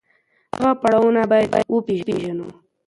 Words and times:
دغه 0.55 0.71
پړاوونه 0.81 1.21
بايد 1.31 1.51
وپېژنو. 1.73 2.47